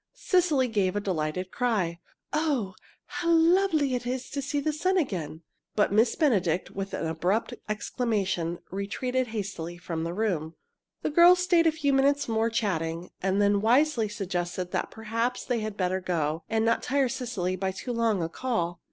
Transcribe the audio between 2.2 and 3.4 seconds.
"Oh, how